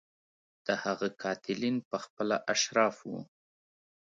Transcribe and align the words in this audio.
د 0.65 0.67
هغه 0.83 1.07
قاتلین 1.21 1.75
په 1.89 1.97
خپله 2.05 2.35
اشراف 2.53 2.95
وو. 3.09 3.19